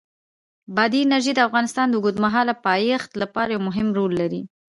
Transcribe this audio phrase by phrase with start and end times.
[0.75, 4.41] بادي انرژي د افغانستان د اوږدمهاله پایښت لپاره یو مهم رول لري.